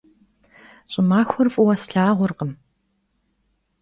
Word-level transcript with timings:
Ş'ımaxuer 0.91 1.47
f'ıue 1.53 1.75
slhağurkhım. 1.83 2.51